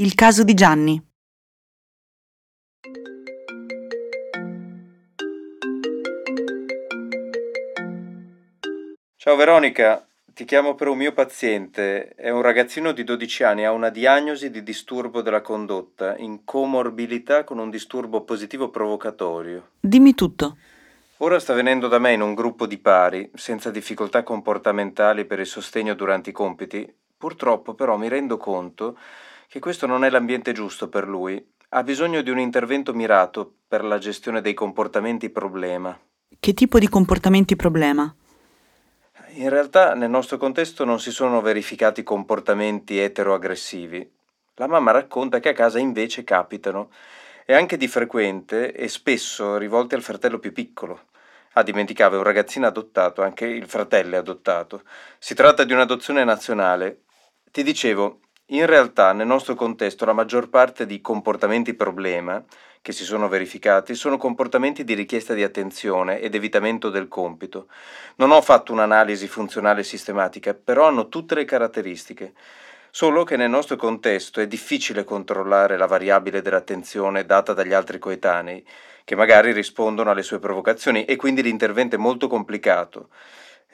[0.00, 1.04] Il caso di Gianni.
[9.16, 12.10] Ciao Veronica, ti chiamo per un mio paziente.
[12.14, 17.42] È un ragazzino di 12 anni, ha una diagnosi di disturbo della condotta, in comorbilità
[17.42, 19.70] con un disturbo positivo provocatorio.
[19.80, 20.58] Dimmi tutto.
[21.16, 25.46] Ora sta venendo da me in un gruppo di pari, senza difficoltà comportamentali per il
[25.46, 26.88] sostegno durante i compiti.
[27.16, 28.96] Purtroppo però mi rendo conto
[29.48, 31.44] che questo non è l'ambiente giusto per lui.
[31.70, 35.98] Ha bisogno di un intervento mirato per la gestione dei comportamenti problema.
[36.38, 38.14] Che tipo di comportamenti problema?
[39.30, 44.10] In realtà nel nostro contesto non si sono verificati comportamenti eteroaggressivi.
[44.56, 46.90] La mamma racconta che a casa invece capitano,
[47.50, 51.06] e anche di frequente e spesso rivolti al fratello più piccolo.
[51.52, 54.82] Ah, dimenticavo, è un ragazzino adottato, anche il fratello è adottato.
[55.18, 57.04] Si tratta di un'adozione nazionale.
[57.50, 62.42] Ti dicevo, in realtà nel nostro contesto la maggior parte di comportamenti problema
[62.80, 67.66] che si sono verificati sono comportamenti di richiesta di attenzione ed evitamento del compito.
[68.16, 72.32] Non ho fatto un'analisi funzionale sistematica, però hanno tutte le caratteristiche.
[72.90, 78.66] Solo che nel nostro contesto è difficile controllare la variabile dell'attenzione data dagli altri coetanei,
[79.04, 83.08] che magari rispondono alle sue provocazioni e quindi l'intervento è molto complicato.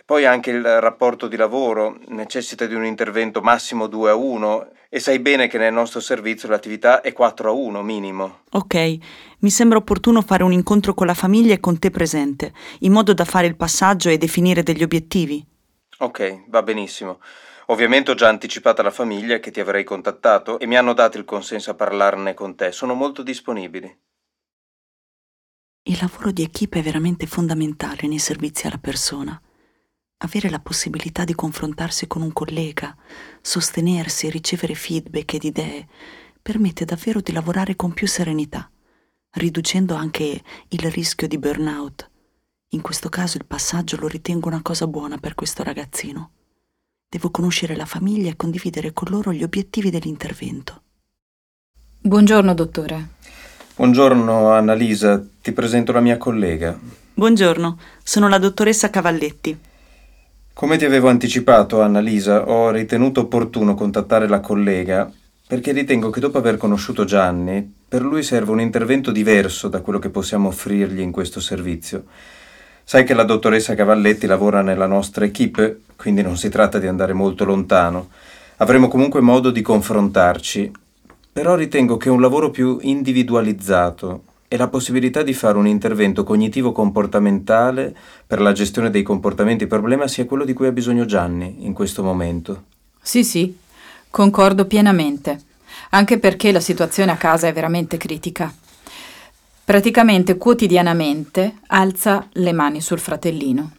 [0.06, 5.00] Poi anche il rapporto di lavoro necessita di un intervento massimo 2 a 1 e
[5.00, 8.40] sai bene che nel nostro servizio l'attività è 4 a 1 minimo.
[8.50, 8.98] Ok,
[9.38, 13.14] mi sembra opportuno fare un incontro con la famiglia e con te presente, in modo
[13.14, 15.42] da fare il passaggio e definire degli obiettivi.
[16.00, 17.18] Ok, va benissimo.
[17.68, 21.24] Ovviamente ho già anticipato alla famiglia che ti avrei contattato e mi hanno dato il
[21.24, 22.72] consenso a parlarne con te.
[22.72, 23.98] Sono molto disponibili.
[25.84, 29.40] Il lavoro di equipe è veramente fondamentale nei servizi alla persona
[30.18, 32.96] avere la possibilità di confrontarsi con un collega,
[33.40, 35.88] sostenersi, ricevere feedback ed idee,
[36.40, 38.70] permette davvero di lavorare con più serenità,
[39.32, 42.10] riducendo anche il rischio di burnout.
[42.70, 46.30] In questo caso il passaggio lo ritengo una cosa buona per questo ragazzino.
[47.08, 50.82] Devo conoscere la famiglia e condividere con loro gli obiettivi dell'intervento.
[52.00, 53.08] Buongiorno, dottore.
[53.76, 55.24] Buongiorno, Annalisa.
[55.40, 56.78] Ti presento la mia collega.
[57.14, 59.58] Buongiorno, sono la dottoressa Cavalletti.
[60.54, 65.10] Come ti avevo anticipato, Annalisa, ho ritenuto opportuno contattare la collega
[65.44, 69.98] perché ritengo che dopo aver conosciuto Gianni, per lui serve un intervento diverso da quello
[69.98, 72.04] che possiamo offrirgli in questo servizio.
[72.84, 77.14] Sai che la dottoressa Cavalletti lavora nella nostra equipe, quindi non si tratta di andare
[77.14, 78.10] molto lontano.
[78.58, 80.70] Avremo comunque modo di confrontarci,
[81.32, 87.94] però ritengo che un lavoro più individualizzato e la possibilità di fare un intervento cognitivo-comportamentale
[88.26, 92.02] per la gestione dei comportamenti problema sia quello di cui ha bisogno Gianni in questo
[92.02, 92.64] momento.
[93.00, 93.56] Sì, sì,
[94.10, 95.40] concordo pienamente,
[95.90, 98.52] anche perché la situazione a casa è veramente critica.
[99.64, 103.72] Praticamente quotidianamente alza le mani sul fratellino.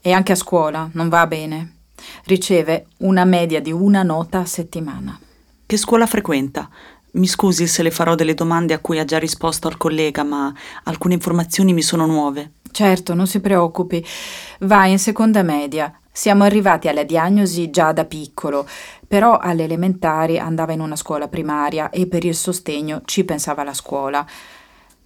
[0.00, 1.76] E anche a scuola non va bene.
[2.24, 5.18] Riceve una media di una nota a settimana.
[5.64, 6.68] Che scuola frequenta?
[7.14, 10.52] Mi scusi se le farò delle domande a cui ha già risposto al collega, ma
[10.84, 12.52] alcune informazioni mi sono nuove.
[12.72, 14.04] Certo, non si preoccupi.
[14.60, 15.96] Va in seconda media.
[16.10, 18.66] Siamo arrivati alla diagnosi già da piccolo,
[19.06, 23.74] però alle elementari andava in una scuola primaria e per il sostegno ci pensava la
[23.74, 24.26] scuola.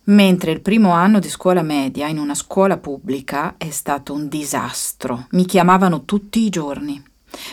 [0.05, 5.27] Mentre il primo anno di scuola media in una scuola pubblica è stato un disastro.
[5.33, 7.03] Mi chiamavano tutti i giorni.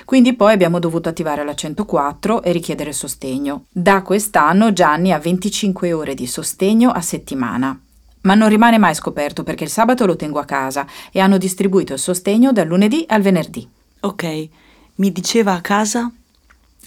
[0.05, 3.65] Quindi poi abbiamo dovuto attivare la 104 e richiedere sostegno.
[3.69, 7.79] Da quest'anno Gianni ha 25 ore di sostegno a settimana.
[8.21, 11.93] Ma non rimane mai scoperto perché il sabato lo tengo a casa e hanno distribuito
[11.93, 13.67] il sostegno dal lunedì al venerdì.
[14.01, 14.49] Ok,
[14.95, 16.11] mi diceva a casa?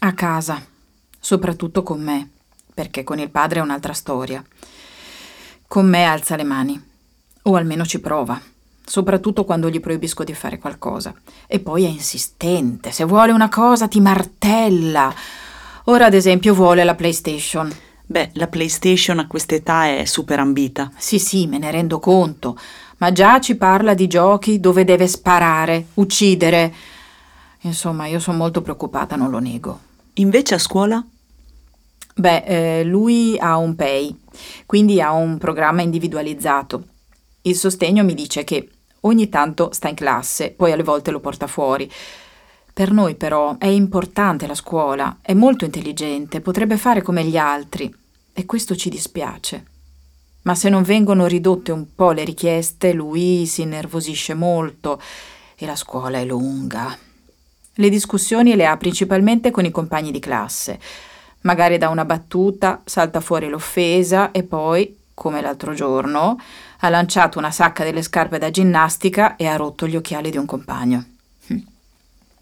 [0.00, 0.65] A casa,
[1.19, 2.28] soprattutto con me,
[2.75, 4.44] perché con il padre è un'altra storia.
[5.66, 6.82] Con me alza le mani,
[7.43, 8.41] o almeno ci prova
[8.88, 11.15] soprattutto quando gli proibisco di fare qualcosa.
[11.47, 15.15] E poi è insistente, se vuole una cosa ti martella.
[15.84, 17.70] Ora ad esempio vuole la PlayStation.
[18.06, 20.90] Beh, la PlayStation a quest'età è super ambita.
[20.96, 22.58] Sì, sì, me ne rendo conto,
[22.99, 26.75] ma già ci parla di giochi dove deve sparare, uccidere.
[27.61, 29.81] Insomma, io sono molto preoccupata, non lo nego.
[30.14, 31.05] Invece a scuola?
[32.14, 32.44] Beh,
[32.81, 34.19] eh, lui ha un PEI,
[34.67, 36.82] quindi ha un programma individualizzato.
[37.43, 38.69] Il sostegno mi dice che
[39.03, 41.91] Ogni tanto sta in classe, poi alle volte lo porta fuori.
[42.73, 47.93] Per noi però è importante la scuola, è molto intelligente, potrebbe fare come gli altri
[48.33, 49.65] e questo ci dispiace.
[50.43, 55.00] Ma se non vengono ridotte un po' le richieste, lui si innervosisce molto
[55.56, 56.97] e la scuola è lunga.
[57.75, 60.79] Le discussioni le ha principalmente con i compagni di classe,
[61.43, 66.38] Magari da una battuta salta fuori l'offesa e poi, come l'altro giorno,
[66.79, 70.47] ha lanciato una sacca delle scarpe da ginnastica e ha rotto gli occhiali di un
[70.47, 71.05] compagno.
[71.49, 71.59] Hm.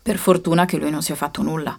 [0.02, 1.76] Per fortuna che lui non si è fatto nulla.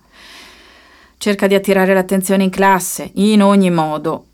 [1.19, 4.25] Cerca di attirare l'attenzione in classe, in ogni modo.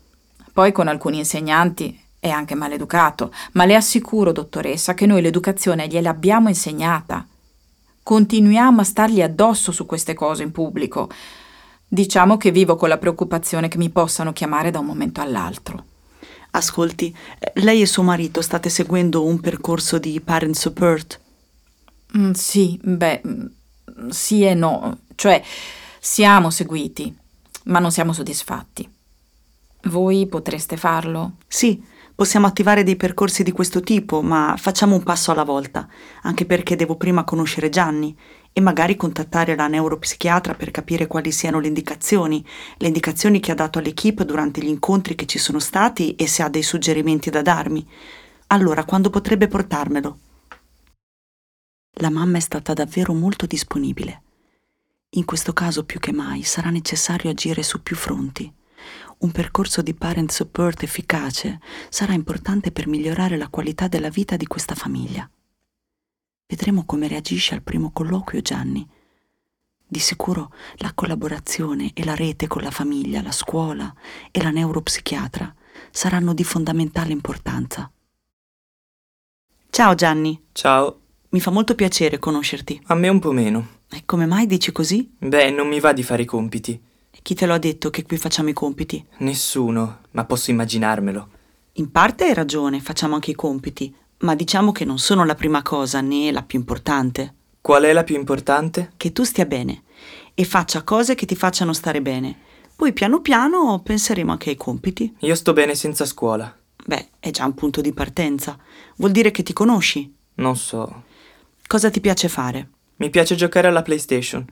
[0.54, 6.48] Poi con alcuni insegnanti è anche maleducato, ma le assicuro, dottoressa, che noi l'educazione gliel'abbiamo
[6.48, 7.26] insegnata.
[8.02, 11.10] Continuiamo a stargli addosso su queste cose in pubblico.
[11.86, 15.92] Diciamo che vivo con la preoccupazione che mi possano chiamare da un momento all'altro.
[16.56, 17.14] Ascolti,
[17.54, 21.20] lei e suo marito state seguendo un percorso di parent support?
[22.16, 24.98] Mm, sì, beh, mm, sì e no.
[25.16, 25.42] Cioè,
[25.98, 27.12] siamo seguiti,
[27.64, 28.88] ma non siamo soddisfatti.
[29.86, 31.32] Voi potreste farlo?
[31.48, 31.82] Sì,
[32.14, 35.88] possiamo attivare dei percorsi di questo tipo, ma facciamo un passo alla volta,
[36.22, 38.16] anche perché devo prima conoscere Gianni
[38.52, 42.44] e magari contattare la neuropsichiatra per capire quali siano le indicazioni,
[42.78, 46.42] le indicazioni che ha dato all'equipe durante gli incontri che ci sono stati e se
[46.42, 47.84] ha dei suggerimenti da darmi.
[48.48, 50.18] Allora, quando potrebbe portarmelo?
[51.98, 54.22] La mamma è stata davvero molto disponibile.
[55.10, 58.52] In questo caso più che mai sarà necessario agire su più fronti.
[59.18, 64.46] Un percorso di parent support efficace sarà importante per migliorare la qualità della vita di
[64.46, 65.28] questa famiglia.
[66.46, 68.86] Vedremo come reagisce al primo colloquio Gianni.
[69.86, 73.94] Di sicuro la collaborazione e la rete con la famiglia, la scuola
[74.30, 75.54] e la neuropsichiatra
[75.90, 77.90] saranno di fondamentale importanza.
[79.70, 80.46] Ciao Gianni.
[80.52, 81.00] Ciao.
[81.30, 82.80] Mi fa molto piacere conoscerti.
[82.86, 83.82] A me un po' meno.
[83.90, 85.14] E come mai dici così?
[85.18, 86.80] Beh, non mi va di fare i compiti.
[87.24, 89.02] Chi te lo ha detto che qui facciamo i compiti?
[89.20, 91.28] Nessuno, ma posso immaginarmelo.
[91.76, 95.62] In parte hai ragione, facciamo anche i compiti, ma diciamo che non sono la prima
[95.62, 97.32] cosa né la più importante.
[97.62, 98.92] Qual è la più importante?
[98.98, 99.84] Che tu stia bene
[100.34, 102.36] e faccia cose che ti facciano stare bene.
[102.76, 105.16] Poi piano piano penseremo anche ai compiti.
[105.20, 106.54] Io sto bene senza scuola.
[106.84, 108.58] Beh, è già un punto di partenza.
[108.96, 110.14] Vuol dire che ti conosci.
[110.34, 111.04] Non so.
[111.66, 112.68] Cosa ti piace fare?
[112.96, 114.44] Mi piace giocare alla PlayStation.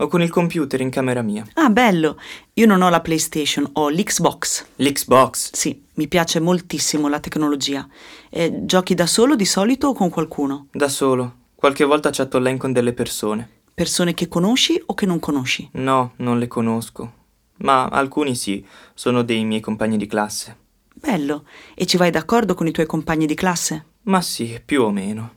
[0.00, 1.46] O con il computer in camera mia.
[1.54, 2.18] Ah, bello.
[2.54, 4.64] Io non ho la PlayStation, ho l'Xbox.
[4.76, 5.50] L'Xbox?
[5.52, 7.86] Sì, mi piace moltissimo la tecnologia.
[8.30, 10.68] Eh, giochi da solo di solito o con qualcuno?
[10.72, 11.34] Da solo.
[11.54, 13.60] Qualche volta chatto online con delle persone.
[13.74, 15.68] Persone che conosci o che non conosci?
[15.72, 17.12] No, non le conosco.
[17.58, 18.64] Ma alcuni sì,
[18.94, 20.56] sono dei miei compagni di classe.
[20.94, 21.44] Bello.
[21.74, 23.84] E ci vai d'accordo con i tuoi compagni di classe?
[24.04, 25.34] Ma sì, più o meno.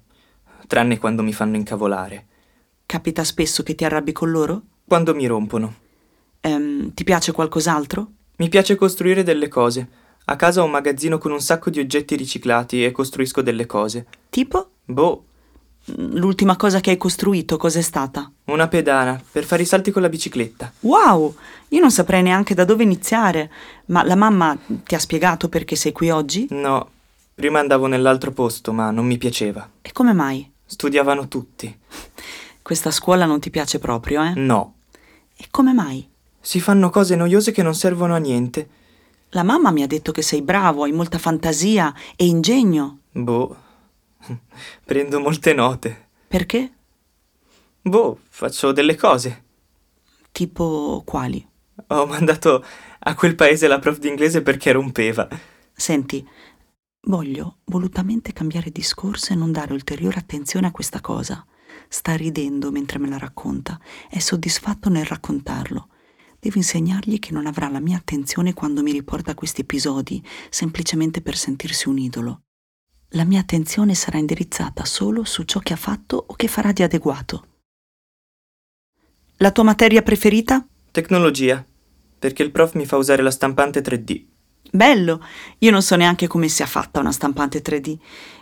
[0.68, 2.28] Tranne quando mi fanno incavolare.
[2.86, 4.62] Capita spesso che ti arrabbi con loro?
[4.86, 5.76] Quando mi rompono.
[6.42, 8.12] Ehm, ti piace qualcos'altro?
[8.38, 9.88] Mi piace costruire delle cose.
[10.26, 14.06] A casa ho un magazzino con un sacco di oggetti riciclati e costruisco delle cose.
[14.30, 14.70] Tipo?
[14.86, 15.26] Boh.
[15.86, 18.32] L'ultima cosa che hai costruito cos'è stata?
[18.46, 20.72] Una pedana per fare i salti con la bicicletta.
[20.82, 21.36] Wow!
[21.70, 23.52] Io non saprei neanche da dove iniziare.
[23.88, 26.48] Ma la mamma ti ha spiegato perché sei qui oggi?
[26.52, 26.90] No.
[27.36, 29.68] Prima andavo nell'altro posto, ma non mi piaceva.
[29.82, 30.50] E come mai?
[30.66, 31.78] Studiavano tutti.
[32.64, 34.34] Questa scuola non ti piace proprio, eh?
[34.36, 34.76] No.
[35.36, 36.10] E come mai?
[36.40, 38.70] Si fanno cose noiose che non servono a niente.
[39.32, 43.00] La mamma mi ha detto che sei bravo, hai molta fantasia e ingegno.
[43.12, 43.56] Boh.
[44.86, 46.08] Prendo molte note.
[46.30, 46.72] Perché?
[47.82, 49.44] Boh, faccio delle cose.
[50.32, 51.46] Tipo quali?
[51.88, 52.64] Ho mandato
[53.00, 55.28] a quel paese la prof d'inglese perché rompeva.
[55.74, 56.26] Senti,
[57.08, 61.46] voglio volutamente cambiare discorso e non dare ulteriore attenzione a questa cosa.
[61.94, 65.90] Sta ridendo mentre me la racconta, è soddisfatto nel raccontarlo.
[66.40, 70.20] Devo insegnargli che non avrà la mia attenzione quando mi riporta questi episodi,
[70.50, 72.42] semplicemente per sentirsi un idolo.
[73.10, 76.82] La mia attenzione sarà indirizzata solo su ciò che ha fatto o che farà di
[76.82, 77.48] adeguato.
[79.38, 80.68] La tua materia preferita?
[80.90, 81.64] Tecnologia,
[82.18, 84.26] perché il prof mi fa usare la stampante 3D.
[84.72, 85.24] Bello!
[85.60, 87.98] Io non so neanche come sia fatta una stampante 3D,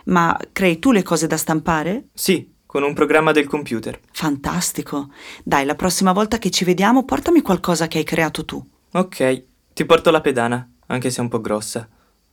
[0.06, 2.08] ma crei tu le cose da stampare?
[2.14, 4.00] Sì, con un programma del computer.
[4.12, 5.10] Fantastico.
[5.44, 8.66] Dai, la prossima volta che ci vediamo portami qualcosa che hai creato tu.
[8.92, 11.86] Ok, ti porto la pedana, anche se è un po' grossa.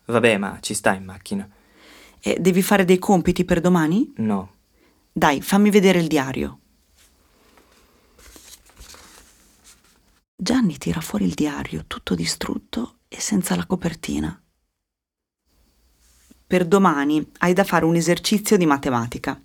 [0.05, 1.45] Vabbè, ma ci sta in macchina.
[2.21, 4.13] E devi fare dei compiti per domani?
[4.15, 4.53] No.
[5.11, 6.59] Dai, fammi vedere il diario.
[10.37, 14.41] Gianni tira fuori il diario, tutto distrutto e senza la copertina.
[16.47, 19.37] Per domani hai da fare un esercizio di matematica.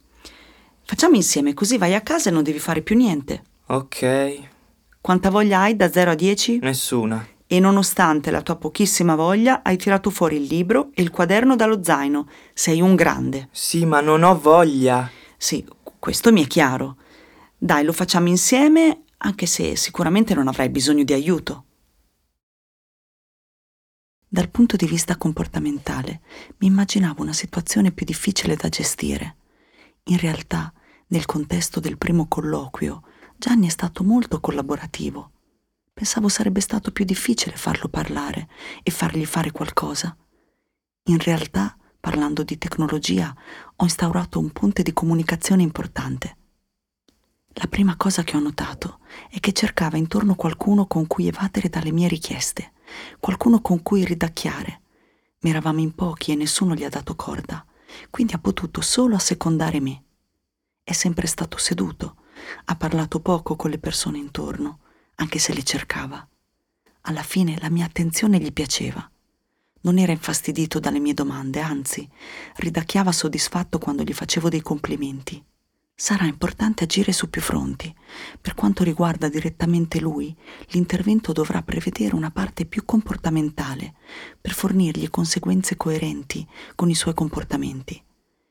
[0.86, 3.42] Facciamo insieme, così vai a casa e non devi fare più niente.
[3.66, 4.38] Ok.
[5.00, 6.58] Quanta voglia hai da 0 a 10?
[6.58, 7.26] Nessuna.
[7.46, 11.82] E nonostante la tua pochissima voglia, hai tirato fuori il libro e il quaderno dallo
[11.82, 12.28] zaino.
[12.52, 13.48] Sei un grande.
[13.50, 15.10] Sì, ma non ho voglia.
[15.36, 15.64] Sì,
[15.98, 16.96] questo mi è chiaro.
[17.56, 21.64] Dai, lo facciamo insieme, anche se sicuramente non avrai bisogno di aiuto.
[24.28, 26.20] Dal punto di vista comportamentale
[26.58, 29.36] mi immaginavo una situazione più difficile da gestire.
[30.08, 30.70] In realtà,
[31.08, 33.04] nel contesto del primo colloquio,
[33.38, 35.30] Gianni è stato molto collaborativo.
[35.94, 38.48] Pensavo sarebbe stato più difficile farlo parlare
[38.82, 40.14] e fargli fare qualcosa.
[41.04, 43.34] In realtà, parlando di tecnologia,
[43.76, 46.36] ho instaurato un ponte di comunicazione importante.
[47.54, 48.98] La prima cosa che ho notato
[49.30, 52.72] è che cercava intorno qualcuno con cui evadere dalle mie richieste,
[53.20, 54.82] qualcuno con cui ridacchiare.
[55.40, 57.64] Ma eravamo in pochi e nessuno gli ha dato corda,
[58.10, 60.02] quindi ha potuto solo assecondare me.
[60.82, 62.16] È sempre stato seduto,
[62.66, 64.80] ha parlato poco con le persone intorno,
[65.16, 66.26] anche se le cercava.
[67.02, 69.08] Alla fine la mia attenzione gli piaceva.
[69.82, 72.08] Non era infastidito dalle mie domande, anzi,
[72.56, 75.44] ridacchiava soddisfatto quando gli facevo dei complimenti.
[75.96, 77.94] Sarà importante agire su più fronti.
[78.40, 80.36] Per quanto riguarda direttamente lui,
[80.70, 83.94] l'intervento dovrà prevedere una parte più comportamentale
[84.40, 88.02] per fornirgli conseguenze coerenti con i suoi comportamenti.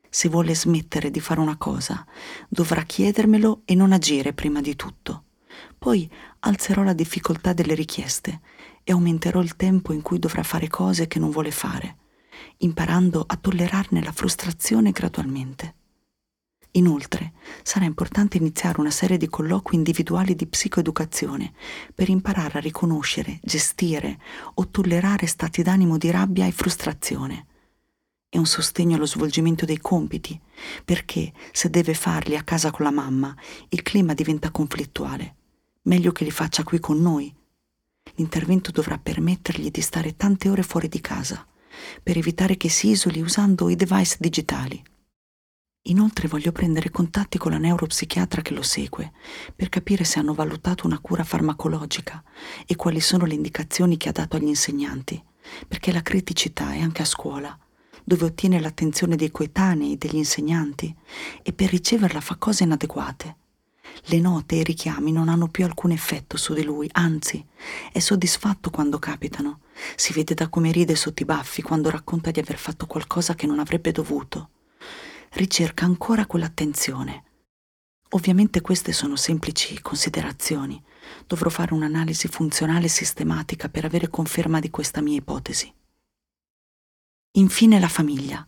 [0.10, 2.06] Se vuole smettere di fare una cosa,
[2.48, 5.26] dovrà chiedermelo e non agire prima di tutto.
[5.78, 6.10] Poi
[6.40, 8.40] alzerò la difficoltà delle richieste
[8.86, 11.98] e aumenterò il tempo in cui dovrà fare cose che non vuole fare,
[12.60, 15.76] imparando a tollerarne la frustrazione gradualmente.
[16.76, 21.54] Inoltre, sarà importante iniziare una serie di colloqui individuali di psicoeducazione
[21.94, 24.20] per imparare a riconoscere, gestire
[24.56, 27.46] o tollerare stati d'animo di rabbia e frustrazione.
[28.28, 30.40] È un sostegno allo svolgimento dei compiti,
[30.84, 33.36] perché se deve farli a casa con la mamma,
[33.70, 35.36] il clima diventa conflittuale.
[35.84, 37.32] Meglio che li faccia qui con noi.
[38.16, 41.46] L'intervento dovrà permettergli di stare tante ore fuori di casa,
[42.02, 44.84] per evitare che si isoli usando i device digitali.
[45.88, 49.12] Inoltre voglio prendere contatti con la neuropsichiatra che lo segue
[49.54, 52.24] per capire se hanno valutato una cura farmacologica
[52.66, 55.22] e quali sono le indicazioni che ha dato agli insegnanti,
[55.68, 57.58] perché la criticità è anche a scuola,
[58.02, 60.96] dove ottiene l'attenzione dei coetanei, degli insegnanti,
[61.42, 63.36] e per riceverla fa cose inadeguate.
[64.04, 67.46] Le note e i richiami non hanno più alcun effetto su di lui, anzi,
[67.92, 69.60] è soddisfatto quando capitano.
[69.98, 73.48] Si vede da come ride sotto i baffi quando racconta di aver fatto qualcosa che
[73.48, 74.52] non avrebbe dovuto
[75.34, 77.24] ricerca ancora quell'attenzione.
[78.10, 80.82] Ovviamente queste sono semplici considerazioni.
[81.26, 85.74] Dovrò fare un'analisi funzionale sistematica per avere conferma di questa mia ipotesi.
[87.38, 88.46] Infine la famiglia.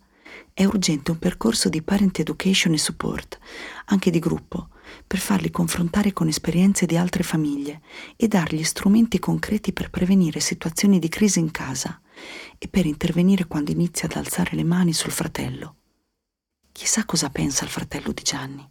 [0.54, 3.40] È urgente un percorso di parent education e support,
[3.86, 4.70] anche di gruppo,
[5.08, 7.82] per farli confrontare con esperienze di altre famiglie
[8.16, 12.00] e dargli strumenti concreti per prevenire situazioni di crisi in casa
[12.60, 15.78] e per intervenire quando inizia ad alzare le mani sul fratello.
[16.76, 18.70] Chissà cosa pensa il fratello di Gianni.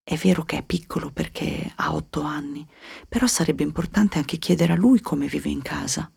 [0.00, 2.64] È vero che è piccolo perché ha otto anni,
[3.08, 6.08] però sarebbe importante anche chiedere a lui come vive in casa.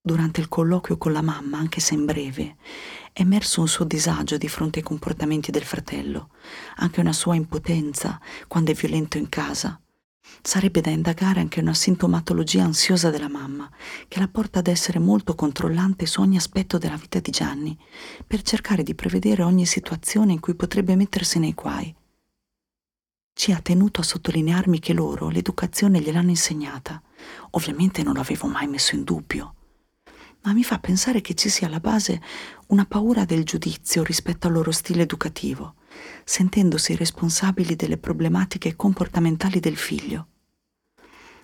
[0.00, 2.58] Durante il colloquio con la mamma, anche se in breve,
[3.12, 6.30] è emerso un suo disagio di fronte ai comportamenti del fratello,
[6.76, 9.82] anche una sua impotenza quando è violento in casa.
[10.42, 13.70] Sarebbe da indagare anche una sintomatologia ansiosa della mamma,
[14.08, 17.78] che la porta ad essere molto controllante su ogni aspetto della vita di Gianni,
[18.26, 21.94] per cercare di prevedere ogni situazione in cui potrebbe mettersi nei guai.
[23.34, 27.02] Ci ha tenuto a sottolinearmi che loro l'educazione gliel'hanno insegnata.
[27.50, 29.54] Ovviamente non l'avevo mai messo in dubbio.
[30.42, 32.22] Ma mi fa pensare che ci sia alla base
[32.68, 35.74] una paura del giudizio rispetto al loro stile educativo
[36.24, 40.26] sentendosi responsabili delle problematiche comportamentali del figlio.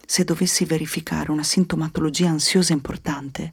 [0.06, 3.52] Se dovessi verificare una sintomatologia ansiosa importante,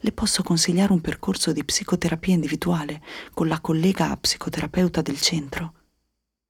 [0.00, 3.02] le posso consigliare un percorso di psicoterapia individuale
[3.34, 5.72] con la collega psicoterapeuta del centro.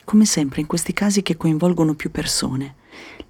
[0.04, 2.76] Come sempre in questi casi che coinvolgono più persone,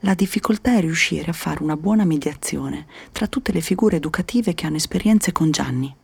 [0.00, 4.66] la difficoltà è riuscire a fare una buona mediazione tra tutte le figure educative che
[4.66, 5.94] hanno esperienze con Gianni.